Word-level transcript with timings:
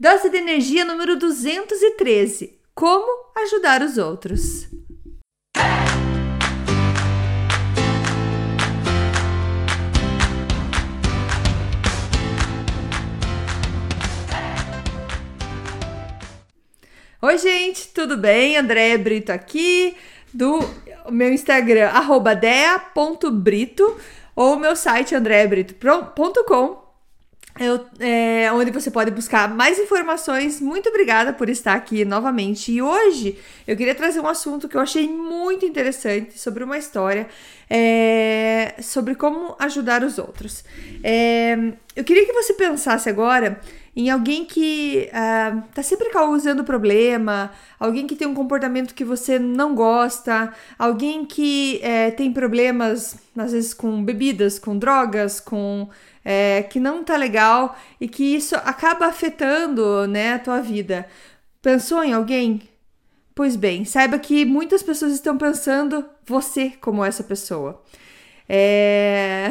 Dose 0.00 0.30
de 0.30 0.36
energia 0.36 0.84
número 0.84 1.18
213. 1.18 2.56
Como 2.72 3.32
ajudar 3.36 3.82
os 3.82 3.98
outros. 3.98 4.68
Oi, 17.20 17.38
gente, 17.38 17.88
tudo 17.88 18.16
bem? 18.16 18.56
Andréia 18.56 18.96
Brito 18.96 19.32
aqui, 19.32 19.96
do 20.32 20.60
meu 21.10 21.32
Instagram, 21.32 21.90
dea.brito, 22.40 23.98
ou 24.36 24.56
meu 24.56 24.76
site 24.76 25.16
andreabrito.com, 25.16 26.87
é, 27.98 28.52
onde 28.52 28.70
você 28.70 28.90
pode 28.90 29.10
buscar 29.10 29.48
mais 29.48 29.78
informações. 29.78 30.60
Muito 30.60 30.88
obrigada 30.88 31.32
por 31.32 31.48
estar 31.48 31.74
aqui 31.74 32.04
novamente. 32.04 32.72
E 32.72 32.80
hoje 32.80 33.38
eu 33.66 33.76
queria 33.76 33.94
trazer 33.94 34.20
um 34.20 34.28
assunto 34.28 34.68
que 34.68 34.76
eu 34.76 34.80
achei 34.80 35.08
muito 35.08 35.66
interessante 35.66 36.38
sobre 36.38 36.62
uma 36.64 36.78
história 36.78 37.26
é, 37.70 38.74
sobre 38.80 39.14
como 39.14 39.54
ajudar 39.58 40.02
os 40.02 40.18
outros. 40.18 40.64
É, 41.02 41.72
eu 41.94 42.04
queria 42.04 42.24
que 42.24 42.32
você 42.32 42.54
pensasse 42.54 43.08
agora 43.08 43.60
em 43.98 44.10
alguém 44.10 44.44
que 44.44 45.10
uh, 45.10 45.82
sempre 45.82 46.08
causando 46.10 46.62
problema, 46.62 47.50
alguém 47.80 48.06
que 48.06 48.14
tem 48.14 48.28
um 48.28 48.34
comportamento 48.34 48.94
que 48.94 49.04
você 49.04 49.40
não 49.40 49.74
gosta, 49.74 50.52
alguém 50.78 51.24
que 51.24 51.80
é, 51.82 52.12
tem 52.12 52.32
problemas, 52.32 53.16
às 53.36 53.50
vezes, 53.50 53.74
com 53.74 54.04
bebidas, 54.04 54.56
com 54.56 54.78
drogas, 54.78 55.40
com 55.40 55.88
é, 56.30 56.62
que 56.62 56.78
não 56.78 57.02
tá 57.02 57.16
legal 57.16 57.74
e 57.98 58.06
que 58.06 58.22
isso 58.22 58.54
acaba 58.56 59.06
afetando 59.06 60.06
né, 60.06 60.34
a 60.34 60.38
tua 60.38 60.60
vida. 60.60 61.08
Pensou 61.62 62.04
em 62.04 62.12
alguém? 62.12 62.68
Pois 63.34 63.56
bem, 63.56 63.86
saiba 63.86 64.18
que 64.18 64.44
muitas 64.44 64.82
pessoas 64.82 65.14
estão 65.14 65.38
pensando 65.38 66.04
você 66.26 66.74
como 66.82 67.02
essa 67.02 67.24
pessoa. 67.24 67.82
É... 68.46 69.48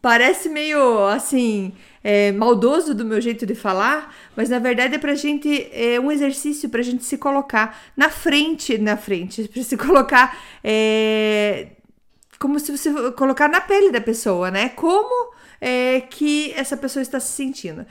Parece 0.00 0.48
meio 0.48 1.06
assim 1.08 1.72
é, 2.08 2.30
maldoso 2.30 2.94
do 2.94 3.04
meu 3.04 3.20
jeito 3.20 3.44
de 3.44 3.56
falar, 3.56 4.14
mas 4.36 4.48
na 4.48 4.60
verdade 4.60 4.94
é 4.94 4.98
pra 4.98 5.16
gente, 5.16 5.68
é 5.72 5.98
um 5.98 6.12
exercício 6.12 6.68
pra 6.68 6.80
gente 6.80 7.04
se 7.04 7.18
colocar 7.18 7.82
na 7.96 8.08
frente, 8.10 8.78
na 8.78 8.96
frente, 8.96 9.46
pra 9.52 9.62
se 9.64 9.76
colocar, 9.76 10.38
é, 10.62 11.65
como 12.38 12.58
se 12.60 12.76
você 12.76 12.90
colocar 13.12 13.48
na 13.48 13.60
pele 13.60 13.90
da 13.90 14.00
pessoa, 14.00 14.50
né? 14.50 14.68
Como 14.70 15.32
é, 15.60 16.00
que 16.00 16.52
essa 16.52 16.76
pessoa 16.76 17.02
está 17.02 17.18
se 17.18 17.32
sentindo. 17.32 17.86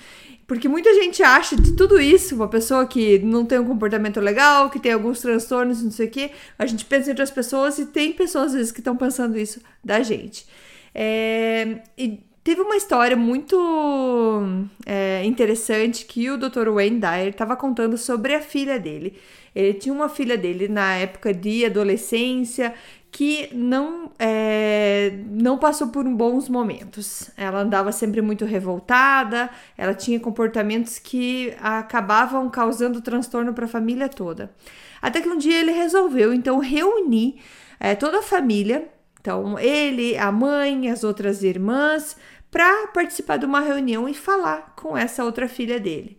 Porque 0.48 0.68
muita 0.68 0.94
gente 0.94 1.24
acha 1.24 1.56
de 1.56 1.74
tudo 1.76 2.00
isso, 2.00 2.36
uma 2.36 2.48
pessoa 2.48 2.86
que 2.86 3.18
não 3.20 3.46
tem 3.46 3.58
um 3.58 3.66
comportamento 3.66 4.20
legal, 4.20 4.70
que 4.70 4.80
tem 4.80 4.92
alguns 4.92 5.20
transtornos, 5.20 5.82
não 5.82 5.90
sei 5.90 6.08
o 6.08 6.12
quê, 6.12 6.32
a 6.58 6.66
gente 6.68 6.86
pensa 6.86 7.08
em 7.08 7.12
outras 7.12 7.32
pessoas 7.32 7.80
e 7.80 7.88
tem 7.88 8.14
pessoas 8.14 8.48
às 8.48 8.54
vezes 8.54 8.72
que 8.72 8.80
estão 8.80 8.96
pensando 8.96 9.38
isso 9.38 9.60
da 9.84 10.04
gente. 10.04 10.46
É, 10.94 11.80
e 11.98 12.20
Teve 12.46 12.62
uma 12.62 12.76
história 12.76 13.18
muito 13.18 14.68
é, 14.86 15.24
interessante 15.26 16.06
que 16.06 16.30
o 16.30 16.38
Dr. 16.38 16.70
Wayne 16.70 17.00
Dyer 17.00 17.30
estava 17.30 17.56
contando 17.56 17.98
sobre 17.98 18.36
a 18.36 18.40
filha 18.40 18.80
dele. 18.80 19.18
Ele 19.56 19.74
tinha 19.74 19.92
uma 19.92 20.08
filha 20.08 20.38
dele 20.38 20.68
na 20.68 20.94
época 20.94 21.34
de 21.34 21.66
adolescência 21.66 22.72
que 23.16 23.50
não, 23.54 24.12
é, 24.20 25.20
não 25.30 25.58
passou 25.58 25.88
por 25.88 26.04
bons 26.04 26.50
momentos. 26.50 27.32
Ela 27.38 27.62
andava 27.62 27.94
sempre 27.94 28.22
muito 28.22 28.44
revoltada, 28.44 29.50
ela 29.78 29.94
tinha 29.94 30.20
comportamentos 30.20 31.00
que 31.00 31.56
acabavam 31.62 32.50
causando 32.50 33.00
transtorno 33.00 33.54
para 33.54 33.64
a 33.64 33.70
família 33.70 34.10
toda. 34.10 34.54
Até 35.02 35.22
que 35.22 35.30
um 35.30 35.38
dia 35.38 35.58
ele 35.58 35.72
resolveu 35.72 36.34
então 36.34 36.60
reunir 36.60 37.38
é, 37.80 37.96
toda 37.96 38.20
a 38.20 38.22
família, 38.22 38.90
então 39.22 39.58
ele, 39.60 40.18
a 40.18 40.30
mãe, 40.30 40.90
as 40.90 41.06
outras 41.06 41.42
irmãs, 41.42 42.18
para 42.52 42.88
participar 42.88 43.38
de 43.38 43.46
uma 43.46 43.62
reunião 43.62 44.10
e 44.10 44.14
falar 44.14 44.74
com 44.76 44.98
essa 44.98 45.24
outra 45.24 45.48
filha 45.48 45.80
dele. 45.80 46.18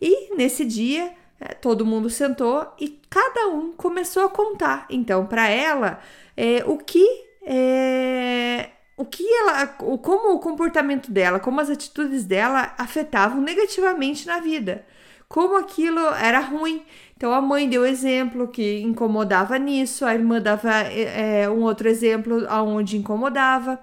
E 0.00 0.34
nesse 0.34 0.64
dia, 0.64 1.12
é, 1.40 1.54
todo 1.54 1.86
mundo 1.86 2.10
sentou 2.10 2.66
e 2.80 3.00
cada 3.08 3.46
um 3.50 3.70
começou 3.70 4.24
a 4.24 4.28
contar, 4.28 4.86
então, 4.90 5.26
para 5.26 5.48
ela, 5.48 6.00
é, 6.36 6.64
o 6.66 6.78
que 6.78 7.04
é, 7.46 8.70
o 8.96 9.04
que 9.04 9.24
ela, 9.26 9.66
como 9.66 10.34
o 10.34 10.38
comportamento 10.38 11.10
dela, 11.10 11.40
como 11.40 11.60
as 11.60 11.68
atitudes 11.68 12.24
dela 12.24 12.74
afetavam 12.78 13.40
negativamente 13.40 14.26
na 14.26 14.40
vida, 14.40 14.86
como 15.28 15.56
aquilo 15.56 16.00
era 16.14 16.40
ruim. 16.40 16.82
Então 17.16 17.32
a 17.32 17.40
mãe 17.40 17.68
deu 17.68 17.84
exemplo 17.84 18.48
que 18.48 18.80
incomodava 18.80 19.58
nisso, 19.58 20.04
a 20.04 20.14
irmã 20.14 20.40
dava 20.40 20.72
é, 20.72 21.42
é 21.42 21.50
um 21.50 21.62
outro 21.62 21.88
exemplo 21.88 22.44
aonde 22.48 22.96
incomodava. 22.96 23.80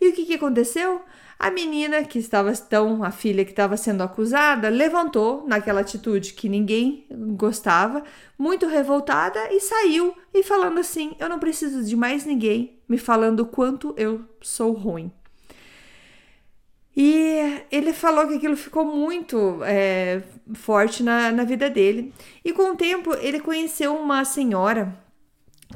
E 0.00 0.08
o 0.08 0.12
que, 0.12 0.24
que 0.24 0.34
aconteceu? 0.34 1.02
A 1.40 1.50
menina 1.50 2.04
que 2.04 2.18
estava 2.18 2.52
tão, 2.54 3.02
a 3.02 3.10
filha 3.10 3.46
que 3.46 3.52
estava 3.52 3.74
sendo 3.74 4.02
acusada, 4.02 4.68
levantou 4.68 5.42
naquela 5.48 5.80
atitude 5.80 6.34
que 6.34 6.50
ninguém 6.50 7.06
gostava, 7.34 8.04
muito 8.38 8.66
revoltada 8.66 9.50
e 9.50 9.58
saiu 9.58 10.14
e 10.34 10.42
falando 10.42 10.78
assim: 10.78 11.16
"Eu 11.18 11.30
não 11.30 11.38
preciso 11.38 11.82
de 11.82 11.96
mais 11.96 12.26
ninguém 12.26 12.78
me 12.86 12.98
falando 12.98 13.40
o 13.40 13.46
quanto 13.46 13.94
eu 13.96 14.20
sou 14.42 14.72
ruim". 14.72 15.10
E 16.94 17.62
ele 17.72 17.94
falou 17.94 18.28
que 18.28 18.34
aquilo 18.34 18.54
ficou 18.54 18.84
muito 18.84 19.60
é, 19.64 20.22
forte 20.52 21.02
na, 21.02 21.32
na 21.32 21.44
vida 21.44 21.70
dele. 21.70 22.12
E 22.44 22.52
com 22.52 22.72
o 22.72 22.76
tempo 22.76 23.14
ele 23.14 23.40
conheceu 23.40 23.96
uma 23.96 24.26
senhora 24.26 24.94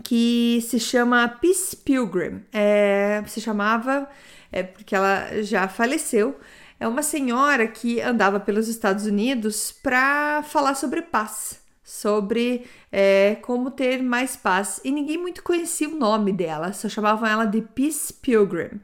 que 0.03 0.61
se 0.69 0.81
chama 0.81 1.29
Peace 1.29 1.77
Pilgrim. 1.77 2.43
É, 2.53 3.23
se 3.27 3.41
chamava 3.41 4.09
é 4.55 4.63
porque 4.63 4.95
ela 4.95 5.43
já 5.43 5.67
faleceu. 5.67 6.39
É 6.79 6.87
uma 6.87 7.03
senhora 7.03 7.67
que 7.67 8.01
andava 8.01 8.39
pelos 8.39 8.69
Estados 8.69 9.05
Unidos 9.05 9.73
para 9.73 10.45
falar 10.45 10.77
sobre 10.77 11.03
paz, 11.03 11.61
sobre 11.83 12.65
é, 12.93 13.37
como 13.43 13.73
ter 13.73 14.01
mais 14.01 14.37
paz. 14.37 14.81
E 14.85 14.93
ninguém 14.93 15.19
muito 15.19 15.43
conhecia 15.43 15.89
o 15.89 15.97
nome 15.99 16.33
dela, 16.33 16.73
só 16.73 16.89
chamavam 16.89 17.29
ela 17.29 17.45
de 17.47 17.63
Peace 17.63 18.13
Pilgrim. 18.13 18.81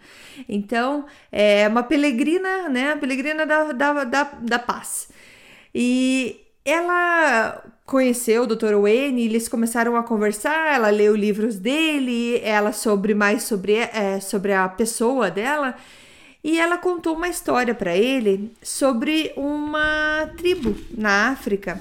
Então, 0.48 1.06
é 1.30 1.68
uma 1.68 1.84
peregrina, 1.84 2.68
né? 2.68 2.92
A 2.92 2.96
peregrina 2.96 3.46
da, 3.46 3.72
da, 3.72 4.04
da, 4.04 4.22
da 4.24 4.58
paz. 4.58 5.08
E 5.72 6.40
ela 6.64 7.62
conheceu 7.90 8.44
o 8.44 8.46
Dr. 8.46 8.76
Wayne, 8.80 9.24
eles 9.24 9.48
começaram 9.48 9.96
a 9.96 10.04
conversar, 10.04 10.76
ela 10.76 10.90
leu 10.90 11.16
livros 11.16 11.58
dele, 11.58 12.38
ela 12.38 12.72
sobre 12.72 13.14
mais 13.14 13.42
sobre, 13.42 13.74
é, 13.74 14.20
sobre 14.20 14.52
a 14.52 14.68
pessoa 14.68 15.28
dela, 15.28 15.74
e 16.42 16.56
ela 16.56 16.78
contou 16.78 17.16
uma 17.16 17.28
história 17.28 17.74
para 17.74 17.96
ele 17.96 18.54
sobre 18.62 19.32
uma 19.36 20.30
tribo 20.36 20.76
na 20.96 21.30
África. 21.30 21.80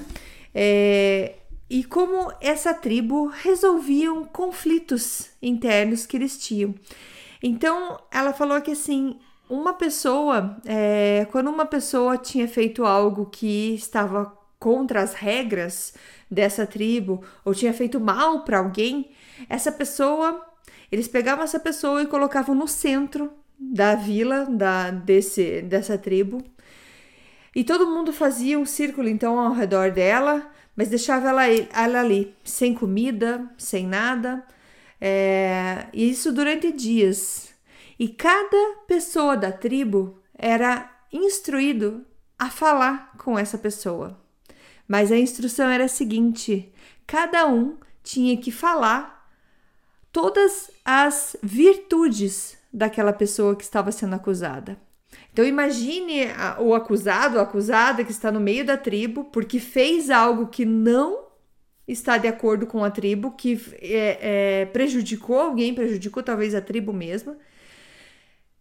É, 0.52 1.34
e 1.70 1.84
como 1.84 2.32
essa 2.40 2.74
tribo 2.74 3.28
resolviam 3.28 4.24
conflitos 4.24 5.30
internos 5.40 6.06
que 6.06 6.16
eles 6.16 6.36
tinham. 6.36 6.74
Então, 7.40 8.00
ela 8.10 8.32
falou 8.32 8.60
que 8.60 8.72
assim, 8.72 9.16
uma 9.48 9.74
pessoa, 9.74 10.56
é, 10.66 11.24
quando 11.30 11.48
uma 11.48 11.66
pessoa 11.66 12.18
tinha 12.18 12.48
feito 12.48 12.84
algo 12.84 13.26
que 13.26 13.76
estava 13.76 14.39
contra 14.60 15.00
as 15.00 15.14
regras 15.14 15.94
dessa 16.30 16.66
tribo 16.66 17.24
ou 17.44 17.54
tinha 17.54 17.72
feito 17.72 17.98
mal 17.98 18.44
para 18.44 18.58
alguém, 18.58 19.10
essa 19.48 19.72
pessoa, 19.72 20.46
eles 20.92 21.08
pegavam 21.08 21.42
essa 21.42 21.58
pessoa 21.58 22.02
e 22.02 22.06
colocavam 22.06 22.54
no 22.54 22.68
centro 22.68 23.32
da 23.58 23.94
vila 23.94 24.44
da 24.44 24.90
desse 24.90 25.62
dessa 25.62 25.98
tribo. 25.98 26.44
E 27.54 27.64
todo 27.64 27.90
mundo 27.90 28.12
fazia 28.12 28.58
um 28.58 28.64
círculo 28.64 29.08
então 29.08 29.38
ao 29.38 29.52
redor 29.52 29.90
dela, 29.90 30.48
mas 30.76 30.88
deixava 30.88 31.30
ela, 31.30 31.48
ela 31.48 32.00
ali, 32.00 32.34
sem 32.44 32.74
comida, 32.74 33.50
sem 33.58 33.86
nada. 33.86 34.44
É, 35.00 35.86
isso 35.92 36.32
durante 36.32 36.70
dias. 36.70 37.48
E 37.98 38.08
cada 38.08 38.76
pessoa 38.86 39.36
da 39.36 39.50
tribo 39.50 40.18
era 40.38 40.90
instruído 41.12 42.06
a 42.38 42.48
falar 42.48 43.12
com 43.18 43.38
essa 43.38 43.58
pessoa. 43.58 44.18
Mas 44.90 45.12
a 45.12 45.16
instrução 45.16 45.68
era 45.70 45.84
a 45.84 45.88
seguinte: 45.88 46.68
cada 47.06 47.46
um 47.46 47.76
tinha 48.02 48.36
que 48.36 48.50
falar 48.50 49.30
todas 50.10 50.68
as 50.84 51.36
virtudes 51.40 52.58
daquela 52.72 53.12
pessoa 53.12 53.54
que 53.54 53.62
estava 53.62 53.92
sendo 53.92 54.16
acusada. 54.16 54.76
Então 55.32 55.44
imagine 55.44 56.26
o 56.58 56.74
acusado, 56.74 57.38
a 57.38 57.42
acusada 57.42 58.04
que 58.04 58.10
está 58.10 58.32
no 58.32 58.40
meio 58.40 58.64
da 58.64 58.76
tribo 58.76 59.26
porque 59.26 59.60
fez 59.60 60.10
algo 60.10 60.48
que 60.48 60.64
não 60.64 61.26
está 61.86 62.18
de 62.18 62.26
acordo 62.26 62.66
com 62.66 62.82
a 62.82 62.90
tribo, 62.90 63.30
que 63.30 63.60
é, 63.80 64.18
é, 64.62 64.66
prejudicou 64.66 65.38
alguém, 65.38 65.72
prejudicou 65.72 66.20
talvez 66.20 66.52
a 66.52 66.60
tribo 66.60 66.92
mesma. 66.92 67.36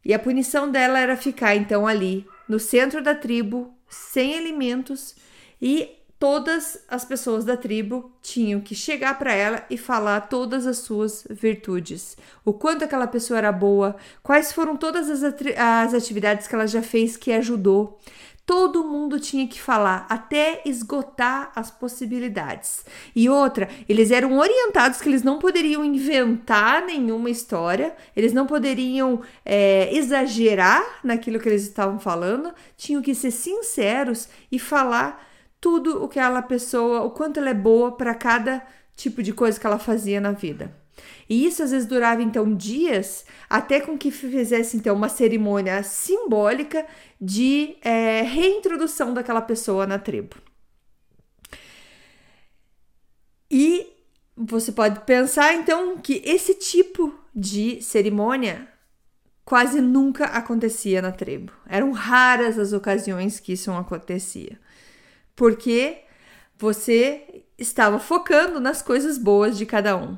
E 0.06 0.14
a 0.14 0.20
punição 0.20 0.70
dela 0.70 1.00
era 1.00 1.18
ficar 1.18 1.56
então 1.56 1.88
ali 1.88 2.24
no 2.48 2.60
centro 2.60 3.02
da 3.02 3.16
tribo, 3.16 3.74
sem 3.88 4.38
alimentos, 4.38 5.16
E 5.60 5.99
todas 6.20 6.78
as 6.90 7.06
pessoas 7.06 7.46
da 7.46 7.56
tribo 7.56 8.12
tinham 8.22 8.60
que 8.60 8.76
chegar 8.76 9.18
para 9.18 9.34
ela 9.34 9.66
e 9.70 9.78
falar 9.78 10.22
todas 10.22 10.68
as 10.68 10.80
suas 10.80 11.26
virtudes, 11.30 12.18
o 12.44 12.52
quanto 12.52 12.84
aquela 12.84 13.08
pessoa 13.08 13.38
era 13.38 13.52
boa, 13.54 13.96
quais 14.22 14.52
foram 14.52 14.76
todas 14.76 15.10
as, 15.10 15.24
as 15.58 15.94
atividades 15.94 16.46
que 16.46 16.54
ela 16.54 16.68
já 16.68 16.82
fez 16.82 17.16
que 17.16 17.32
ajudou. 17.32 17.98
Todo 18.46 18.84
mundo 18.84 19.20
tinha 19.20 19.48
que 19.48 19.62
falar 19.62 20.08
até 20.10 20.64
esgotar 20.66 21.52
as 21.56 21.70
possibilidades. 21.70 22.84
E 23.16 23.30
outra, 23.30 23.70
eles 23.88 24.10
eram 24.10 24.40
orientados 24.40 25.00
que 25.00 25.08
eles 25.08 25.22
não 25.22 25.38
poderiam 25.38 25.86
inventar 25.86 26.84
nenhuma 26.84 27.30
história, 27.30 27.96
eles 28.16 28.34
não 28.34 28.48
poderiam 28.48 29.22
é, 29.46 29.96
exagerar 29.96 30.84
naquilo 31.04 31.40
que 31.40 31.48
eles 31.48 31.62
estavam 31.62 32.00
falando, 32.00 32.52
tinham 32.76 33.04
que 33.04 33.14
ser 33.14 33.30
sinceros 33.30 34.28
e 34.52 34.58
falar 34.58 35.29
tudo 35.60 36.04
o 36.04 36.08
que 36.08 36.20
aquela 36.20 36.42
pessoa, 36.42 37.02
o 37.02 37.12
quanto 37.12 37.40
ela 37.40 37.50
é 37.50 37.54
boa 37.54 37.92
para 37.92 38.16
cada 38.16 38.66
tipo 38.96 39.22
de 39.24 39.34
coisa 39.34 39.60
que 39.60 39.66
ela 39.66 39.80
fazia 39.80 40.20
na 40.20 40.32
vida. 40.32 40.74
E 41.30 41.46
isso 41.46 41.64
às 41.64 41.72
vezes 41.72 41.88
durava 41.88 42.22
então 42.22 42.54
dias, 42.56 43.26
até 43.50 43.80
com 43.80 43.98
que 43.98 44.12
fizesse 44.12 44.78
então 44.78 44.96
uma 44.96 45.10
cerimônia 45.10 45.82
simbólica 45.84 46.86
de 47.20 47.78
é, 47.82 48.22
reintrodução 48.22 49.14
daquela 49.14 49.42
pessoa 49.42 49.86
na 49.86 50.00
tribo. 50.00 50.36
E 53.50 53.88
você 54.36 54.72
pode 54.72 55.02
pensar 55.02 55.54
então 55.56 55.98
que 55.98 56.22
esse 56.26 56.54
tipo 56.54 57.14
de 57.36 57.82
cerimônia 57.82 58.68
quase 59.44 59.82
nunca 59.82 60.26
acontecia 60.26 61.02
na 61.02 61.12
tribo. 61.12 61.52
Eram 61.68 61.92
raras 61.92 62.60
as 62.60 62.72
ocasiões 62.72 63.40
que 63.40 63.54
isso 63.54 63.72
acontecia. 63.72 64.60
Porque 65.40 66.00
você 66.58 67.46
estava 67.58 67.98
focando 67.98 68.60
nas 68.60 68.82
coisas 68.82 69.18
boas 69.18 69.58
de 69.58 69.66
cada 69.66 69.96
um. 69.96 70.18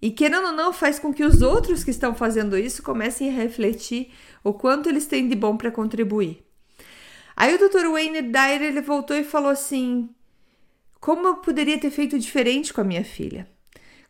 E 0.00 0.12
querendo 0.12 0.46
ou 0.46 0.52
não, 0.52 0.72
faz 0.72 1.00
com 1.00 1.12
que 1.12 1.24
os 1.24 1.42
outros 1.42 1.82
que 1.82 1.90
estão 1.90 2.14
fazendo 2.14 2.56
isso 2.56 2.80
comecem 2.80 3.28
a 3.28 3.32
refletir 3.32 4.12
o 4.44 4.52
quanto 4.52 4.88
eles 4.88 5.06
têm 5.06 5.26
de 5.26 5.34
bom 5.34 5.56
para 5.56 5.72
contribuir. 5.72 6.46
Aí 7.34 7.52
o 7.52 7.58
Dr. 7.58 7.88
Wayne 7.90 8.22
Dyer 8.22 8.62
ele 8.62 8.80
voltou 8.80 9.16
e 9.16 9.24
falou 9.24 9.50
assim: 9.50 10.08
como 11.00 11.26
eu 11.26 11.36
poderia 11.38 11.80
ter 11.80 11.90
feito 11.90 12.16
diferente 12.16 12.72
com 12.72 12.82
a 12.82 12.84
minha 12.84 13.04
filha? 13.04 13.48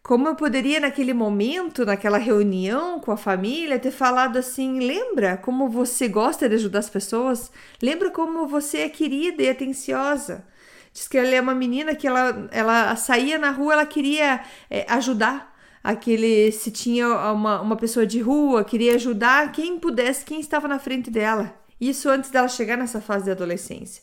Como 0.03 0.27
eu 0.27 0.35
poderia, 0.35 0.81
naquele 0.81 1.15
momento, 1.15 1.85
naquela 1.87 2.19
reunião 2.19 2.99
com 2.99 3.13
a 3.13 3.17
família, 3.17 3.79
ter 3.79 3.93
falado 3.93 4.37
assim: 4.37 4.81
lembra 4.81 5.37
como 5.37 5.69
você 5.69 6.09
gosta 6.09 6.49
de 6.49 6.57
ajudar 6.57 6.81
as 6.81 6.91
pessoas? 6.91 7.53
Lembra 7.81 8.11
como 8.11 8.49
você 8.49 8.79
é 8.79 8.89
querida 8.89 9.43
e 9.43 9.49
atenciosa? 9.49 10.45
Diz 10.93 11.07
que 11.09 11.17
ela 11.17 11.29
é 11.29 11.41
uma 11.41 11.55
menina 11.55 11.95
que 11.95 12.07
ela, 12.07 12.49
ela 12.51 12.97
saía 12.97 13.39
na 13.39 13.51
rua, 13.51 13.75
ela 13.75 13.87
queria 13.87 14.43
é, 14.69 14.85
ajudar 14.89 15.53
aquele 15.83 16.53
se 16.53 16.71
tinha 16.71 17.09
uma, 17.33 17.61
uma 17.61 17.77
pessoa 17.77 18.07
de 18.07 18.21
rua, 18.21 18.65
queria 18.65 18.95
ajudar 18.95 19.53
quem 19.53 19.79
pudesse, 19.79 20.25
quem 20.25 20.41
estava 20.41 20.69
na 20.69 20.79
frente 20.79 21.11
dela. 21.11 21.55
Isso 21.81 22.09
antes 22.09 22.31
dela 22.31 22.49
chegar 22.49 22.77
nessa 22.77 23.01
fase 23.01 23.25
de 23.25 23.31
adolescência. 23.31 24.03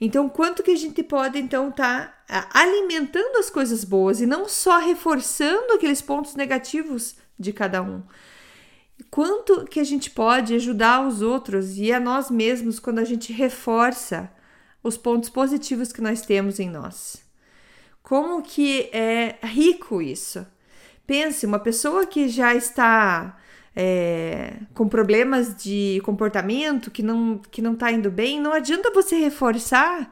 Então, 0.00 0.28
quanto 0.28 0.62
que 0.62 0.70
a 0.70 0.76
gente 0.76 1.02
pode 1.02 1.38
então 1.38 1.70
estar 1.70 2.24
tá 2.26 2.48
alimentando 2.52 3.38
as 3.38 3.48
coisas 3.48 3.82
boas 3.84 4.20
e 4.20 4.26
não 4.26 4.48
só 4.48 4.78
reforçando 4.78 5.72
aqueles 5.72 6.02
pontos 6.02 6.34
negativos 6.34 7.16
de 7.38 7.52
cada 7.52 7.82
um? 7.82 8.02
Quanto 9.10 9.64
que 9.64 9.80
a 9.80 9.84
gente 9.84 10.10
pode 10.10 10.54
ajudar 10.54 11.06
os 11.06 11.22
outros 11.22 11.78
e 11.78 11.92
a 11.92 12.00
nós 12.00 12.30
mesmos 12.30 12.78
quando 12.78 12.98
a 12.98 13.04
gente 13.04 13.32
reforça 13.32 14.30
os 14.82 14.96
pontos 14.96 15.28
positivos 15.28 15.92
que 15.92 16.00
nós 16.00 16.22
temos 16.22 16.58
em 16.58 16.70
nós? 16.70 17.22
Como 18.02 18.42
que 18.42 18.88
é 18.92 19.36
rico 19.42 20.00
isso? 20.00 20.46
Pense, 21.06 21.46
uma 21.46 21.58
pessoa 21.58 22.06
que 22.06 22.28
já 22.28 22.54
está 22.54 23.38
é, 23.76 24.54
com 24.72 24.88
problemas 24.88 25.54
de 25.54 26.00
comportamento, 26.02 26.90
que 26.90 27.02
não 27.02 27.38
que 27.50 27.60
não 27.60 27.74
está 27.74 27.92
indo 27.92 28.10
bem, 28.10 28.40
não 28.40 28.52
adianta 28.52 28.90
você 28.90 29.16
reforçar 29.16 30.10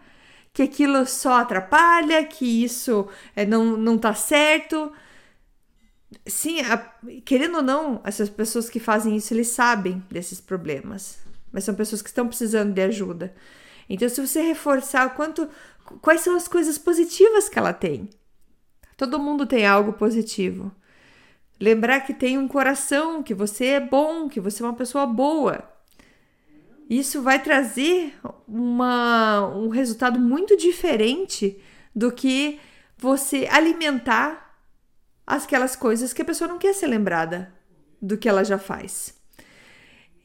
que 0.53 0.63
aquilo 0.63 1.05
só 1.07 1.41
atrapalha, 1.41 2.25
que 2.25 2.63
isso 2.63 3.09
é, 3.35 3.45
não, 3.45 3.77
não 3.77 3.99
tá 3.99 4.15
certo. 4.15 4.93
Sim, 6.27 6.61
a, 6.61 6.79
querendo 7.25 7.57
ou 7.57 7.63
não, 7.63 8.01
essas 8.05 8.31
pessoas 8.31 8.71
que 8.71 8.79
fazem 8.79 9.17
isso, 9.17 9.35
eles 9.35 9.49
sabem 9.49 10.03
desses 10.11 10.41
problemas, 10.41 11.19
mas 11.51 11.65
são 11.65 11.75
pessoas 11.75 12.03
que 12.03 12.09
estão 12.09 12.29
precisando 12.29 12.73
de 12.73 12.83
ajuda. 12.83 13.35
Então, 13.89 14.09
se 14.09 14.25
você 14.25 14.43
reforçar 14.43 15.15
quanto, 15.15 15.49
quais 16.01 16.21
são 16.21 16.37
as 16.37 16.47
coisas 16.47 16.79
positivas 16.79 17.49
que 17.49 17.59
ela 17.59 17.73
tem, 17.73 18.09
todo 18.97 19.19
mundo 19.19 19.47
tem 19.47 19.67
algo 19.67 19.95
positivo. 19.95 20.71
Lembrar 21.65 22.01
que 22.01 22.13
tem 22.13 22.37
um 22.37 22.47
coração, 22.47 23.23
que 23.23 23.33
você 23.33 23.65
é 23.69 23.81
bom, 23.81 24.29
que 24.29 24.39
você 24.39 24.63
é 24.63 24.67
uma 24.67 24.75
pessoa 24.75 25.07
boa. 25.07 25.65
Isso 26.91 27.23
vai 27.23 27.43
trazer 27.43 28.13
uma, 28.47 29.49
um 29.49 29.71
resultado 29.71 30.21
muito 30.21 30.59
diferente 30.59 31.59
do 31.97 32.13
que 32.13 32.61
você 32.99 33.49
alimentar 33.51 34.61
aquelas 35.27 35.75
coisas 35.75 36.13
que 36.13 36.21
a 36.21 36.25
pessoa 36.27 36.49
não 36.49 36.59
quer 36.59 36.75
ser 36.75 36.87
lembrada 36.87 37.51
do 37.99 38.19
que 38.19 38.29
ela 38.29 38.45
já 38.45 38.59
faz. 38.59 39.15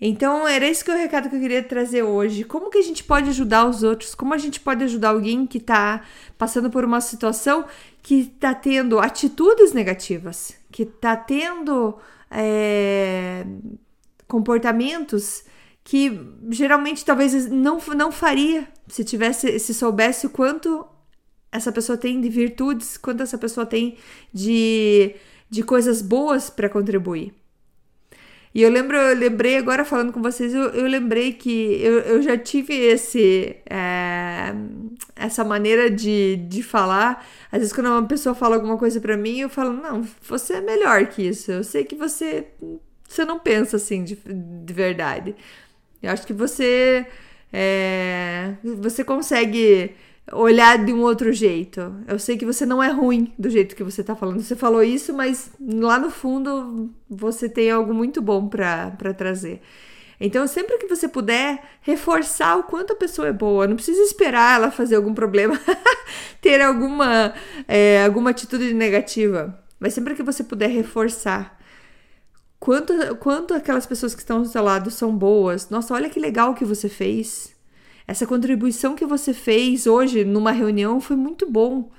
Então, 0.01 0.45
era 0.45 0.67
esse 0.67 0.83
que 0.83 0.91
é 0.91 0.93
o 0.93 0.97
recado 0.97 1.29
que 1.29 1.37
eu 1.37 1.39
queria 1.39 1.63
trazer 1.63 2.03
hoje. 2.03 2.43
Como 2.43 2.69
que 2.69 2.79
a 2.79 2.83
gente 2.83 3.01
pode 3.01 3.29
ajudar 3.29 3.65
os 3.65 3.81
outros? 3.81 4.13
Como 4.13 4.33
a 4.33 4.37
gente 4.37 4.59
pode 4.59 4.83
ajudar 4.83 5.11
alguém 5.11 5.47
que 5.47 5.57
está 5.57 6.03
passando 6.37 6.69
por 6.69 6.83
uma 6.83 6.99
situação 6.99 7.65
que 8.03 8.23
está 8.23 8.53
tendo 8.53 8.99
atitudes 8.99 9.71
negativas, 9.71 10.58
que 10.71 10.83
está 10.83 11.15
tendo 11.15 11.97
é, 12.29 13.45
comportamentos 14.27 15.43
que 15.83 16.19
geralmente 16.51 17.03
talvez 17.03 17.49
não, 17.49 17.79
não 17.95 18.11
faria 18.11 18.67
se 18.87 19.03
tivesse 19.03 19.59
se 19.59 19.73
soubesse 19.73 20.27
o 20.27 20.29
quanto 20.29 20.85
essa 21.51 21.71
pessoa 21.71 21.97
tem 21.97 22.21
de 22.21 22.29
virtudes, 22.29 22.97
quanto 22.97 23.23
essa 23.23 23.37
pessoa 23.37 23.65
tem 23.65 23.97
de, 24.31 25.15
de 25.49 25.63
coisas 25.63 26.01
boas 26.01 26.49
para 26.49 26.69
contribuir. 26.69 27.33
E 28.53 28.63
eu 28.63 28.69
lembro, 28.69 28.97
eu 28.97 29.15
lembrei 29.15 29.57
agora 29.57 29.85
falando 29.85 30.11
com 30.11 30.21
vocês, 30.21 30.53
eu, 30.53 30.63
eu 30.69 30.87
lembrei 30.87 31.33
que 31.33 31.79
eu, 31.83 31.99
eu 31.99 32.21
já 32.21 32.37
tive 32.37 32.73
esse 32.73 33.55
é, 33.69 34.53
essa 35.15 35.43
maneira 35.43 35.89
de, 35.89 36.37
de 36.47 36.63
falar. 36.63 37.25
Às 37.51 37.59
vezes, 37.59 37.73
quando 37.73 37.87
uma 37.87 38.07
pessoa 38.07 38.33
fala 38.33 38.55
alguma 38.55 38.77
coisa 38.77 38.99
para 38.99 39.15
mim, 39.15 39.39
eu 39.39 39.49
falo, 39.49 39.73
não, 39.73 40.03
você 40.23 40.55
é 40.55 40.61
melhor 40.61 41.05
que 41.07 41.27
isso. 41.27 41.51
Eu 41.51 41.63
sei 41.63 41.83
que 41.83 41.95
você, 41.95 42.47
você 43.07 43.23
não 43.23 43.37
pensa 43.39 43.77
assim 43.77 44.03
de, 44.03 44.15
de 44.15 44.73
verdade. 44.73 45.35
Eu 46.01 46.11
acho 46.11 46.25
que 46.25 46.33
você 46.33 47.05
é, 47.51 48.53
você 48.63 49.03
consegue 49.03 49.95
olhar 50.33 50.83
de 50.83 50.93
um 50.93 51.01
outro 51.01 51.31
jeito. 51.31 51.93
Eu 52.07 52.19
sei 52.19 52.37
que 52.37 52.45
você 52.45 52.65
não 52.65 52.81
é 52.81 52.89
ruim 52.89 53.33
do 53.37 53.49
jeito 53.49 53.75
que 53.75 53.83
você 53.83 54.03
tá 54.03 54.15
falando. 54.15 54.41
Você 54.41 54.55
falou 54.55 54.83
isso, 54.83 55.13
mas 55.13 55.51
lá 55.59 55.97
no 55.99 56.09
fundo 56.09 56.89
você 57.09 57.47
tem 57.49 57.71
algo 57.71 57.93
muito 57.93 58.21
bom 58.21 58.47
para 58.47 59.13
trazer. 59.17 59.61
Então, 60.19 60.45
sempre 60.47 60.77
que 60.77 60.87
você 60.87 61.07
puder, 61.07 61.63
reforçar 61.81 62.57
o 62.57 62.63
quanto 62.63 62.91
a 62.91 62.95
pessoa 62.95 63.29
é 63.29 63.33
boa. 63.33 63.67
Não 63.67 63.75
precisa 63.75 64.01
esperar 64.01 64.55
ela 64.55 64.69
fazer 64.71 64.95
algum 64.95 65.13
problema, 65.13 65.59
ter 66.41 66.61
alguma, 66.61 67.33
é, 67.67 68.03
alguma 68.03 68.31
atitude 68.31 68.73
negativa. 68.73 69.57
Mas 69.79 69.93
sempre 69.93 70.15
que 70.15 70.23
você 70.23 70.43
puder 70.43 70.69
reforçar 70.69 71.57
quanto, 72.59 72.93
quanto 73.15 73.53
aquelas 73.53 73.85
pessoas 73.85 74.13
que 74.13 74.21
estão 74.21 74.39
ao 74.39 74.45
seu 74.45 74.61
lado 74.61 74.91
são 74.91 75.15
boas. 75.15 75.69
Nossa, 75.69 75.93
olha 75.93 76.09
que 76.09 76.19
legal 76.19 76.53
que 76.53 76.65
você 76.65 76.89
fez. 76.89 77.55
Essa 78.09 78.25
contribuição 78.25 78.95
que 78.95 79.05
você 79.05 79.35
fez 79.35 79.85
hoje 79.85 80.25
numa 80.25 80.51
reunião 80.51 80.99
foi 80.99 81.15
muito 81.15 81.47
bom. 81.47 81.91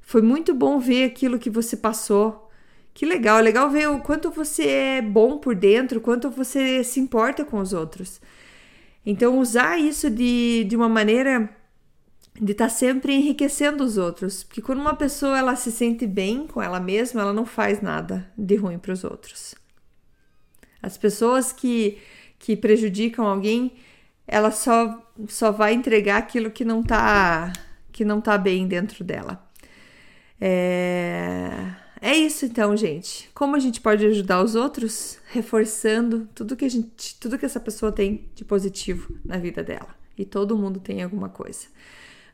Foi 0.00 0.22
muito 0.22 0.54
bom 0.54 0.78
ver 0.78 1.02
aquilo 1.02 1.40
que 1.40 1.50
você 1.50 1.76
passou. 1.76 2.48
Que 2.94 3.04
legal, 3.04 3.40
é 3.40 3.42
legal 3.42 3.68
ver 3.68 3.88
o 3.88 3.98
quanto 3.98 4.30
você 4.30 4.64
é 4.68 5.02
bom 5.02 5.38
por 5.38 5.56
dentro, 5.56 5.98
o 5.98 6.00
quanto 6.00 6.30
você 6.30 6.84
se 6.84 7.00
importa 7.00 7.44
com 7.44 7.58
os 7.58 7.72
outros. 7.72 8.20
Então, 9.04 9.40
usar 9.40 9.76
isso 9.76 10.08
de, 10.08 10.62
de 10.68 10.76
uma 10.76 10.88
maneira 10.88 11.50
de 12.40 12.52
estar 12.52 12.66
tá 12.66 12.70
sempre 12.70 13.12
enriquecendo 13.12 13.82
os 13.82 13.98
outros. 13.98 14.44
Porque 14.44 14.62
quando 14.62 14.78
uma 14.78 14.94
pessoa 14.94 15.36
ela 15.36 15.56
se 15.56 15.72
sente 15.72 16.06
bem 16.06 16.46
com 16.46 16.62
ela 16.62 16.78
mesma, 16.78 17.22
ela 17.22 17.32
não 17.32 17.44
faz 17.44 17.82
nada 17.82 18.32
de 18.38 18.54
ruim 18.54 18.78
para 18.78 18.92
os 18.92 19.02
outros. 19.02 19.56
As 20.80 20.96
pessoas 20.96 21.52
que, 21.52 21.98
que 22.38 22.56
prejudicam 22.56 23.26
alguém, 23.26 23.72
ela 24.32 24.52
só, 24.52 25.02
só 25.26 25.50
vai 25.50 25.74
entregar 25.74 26.18
aquilo 26.18 26.52
que 26.52 26.64
não 26.64 26.84
tá, 26.84 27.52
que 27.90 28.04
não 28.04 28.20
tá 28.20 28.38
bem 28.38 28.68
dentro 28.68 29.02
dela. 29.02 29.44
É, 30.40 31.50
é 32.00 32.16
isso 32.16 32.46
então, 32.46 32.76
gente. 32.76 33.28
Como 33.34 33.56
a 33.56 33.58
gente 33.58 33.80
pode 33.80 34.06
ajudar 34.06 34.40
os 34.40 34.54
outros? 34.54 35.18
Reforçando 35.32 36.28
tudo 36.32 36.56
que 36.56 36.64
a 36.64 36.70
gente, 36.70 37.18
tudo 37.18 37.36
que 37.36 37.44
essa 37.44 37.58
pessoa 37.58 37.90
tem 37.90 38.30
de 38.32 38.44
positivo 38.44 39.12
na 39.24 39.36
vida 39.36 39.64
dela. 39.64 39.88
E 40.16 40.24
todo 40.24 40.56
mundo 40.56 40.78
tem 40.78 41.02
alguma 41.02 41.28
coisa. 41.28 41.66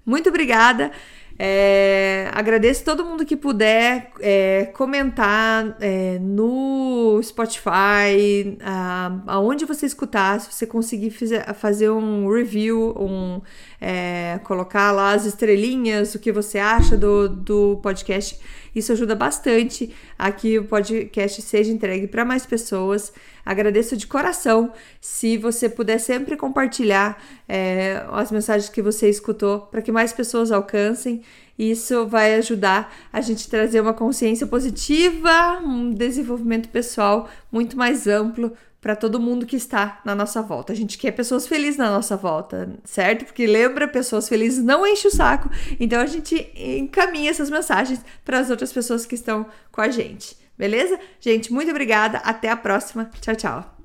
Muito 0.05 0.29
obrigada. 0.29 0.93
É, 1.39 2.31
agradeço 2.33 2.85
todo 2.85 3.05
mundo 3.05 3.25
que 3.25 3.37
puder 3.37 4.11
é, 4.21 4.71
comentar 4.75 5.77
é, 5.81 6.19
no 6.19 7.21
Spotify, 7.23 8.57
a, 8.63 9.21
aonde 9.27 9.65
você 9.67 9.85
escutar, 9.85 10.41
se 10.41 10.51
você 10.51 10.67
conseguir 10.67 11.11
fazer 11.55 11.91
um 11.91 12.33
review, 12.33 12.95
um, 12.99 13.43
é, 13.81 14.41
colocar 14.45 14.93
lá 14.93 15.13
as 15.13 15.27
estrelinhas, 15.27 16.15
o 16.15 16.19
que 16.19 16.33
você 16.33 16.59
acha 16.59 16.97
do, 16.97 17.29
do 17.29 17.81
podcast. 17.83 18.39
Isso 18.77 18.93
ajuda 18.93 19.15
bastante 19.15 19.91
a 20.19 20.31
que 20.31 20.59
o 20.59 20.67
podcast 20.67 21.41
seja 21.41 21.73
entregue 21.73 22.07
para 22.07 22.27
mais 22.27 22.45
pessoas. 22.45 23.11
Agradeço 23.43 23.97
de 23.97 24.07
coração 24.07 24.71
se 25.01 25.39
você 25.39 25.67
puder 25.67 25.99
sempre 25.99 26.37
compartilhar 26.37 27.19
é, 27.49 28.05
as 28.13 28.31
mensagens 28.31 28.69
que 28.69 28.83
você 28.83 29.09
escutou 29.09 29.61
para 29.61 29.81
que 29.81 29.91
mais 29.91 30.13
pessoas 30.13 30.53
alcancem. 30.53 31.23
Isso 31.59 32.07
vai 32.07 32.35
ajudar 32.35 32.95
a 33.11 33.23
gente 33.23 33.49
trazer 33.49 33.81
uma 33.81 33.95
consciência 33.95 34.47
positiva, 34.47 35.59
um 35.65 35.91
desenvolvimento 35.91 36.69
pessoal 36.69 37.31
muito 37.51 37.79
mais 37.79 38.07
amplo 38.07 38.53
para 38.87 38.95
todo 38.95 39.19
mundo 39.19 39.47
que 39.47 39.57
está 39.57 40.01
na 40.05 40.15
nossa 40.15 40.41
volta. 40.41 40.73
A 40.73 40.77
gente 40.77 40.97
quer 40.97 41.11
pessoas 41.11 41.45
felizes 41.45 41.77
na 41.77 41.91
nossa 41.91 42.17
volta, 42.17 42.69
certo? 42.85 43.25
Porque 43.25 43.45
lembra, 43.45 43.89
pessoas 43.89 44.29
felizes 44.29 44.63
não 44.63 44.87
enche 44.87 45.09
o 45.09 45.11
saco. 45.11 45.51
Então 45.81 46.01
a 46.01 46.07
gente 46.07 46.53
encaminha 46.55 47.29
essas 47.29 47.51
mensagens 47.51 48.01
para 48.25 48.39
as 48.39 48.49
outras 48.49 48.73
pessoas 48.73 49.05
que 49.05 49.17
estão 49.17 49.45
com 49.73 49.81
a 49.81 49.89
gente. 49.89 50.37
Beleza? 50.57 51.01
Gente, 51.19 51.53
muito 51.53 51.69
obrigada. 51.69 52.19
Até 52.19 52.49
a 52.49 52.57
próxima. 52.57 53.11
Tchau, 53.21 53.35
tchau. 53.35 53.76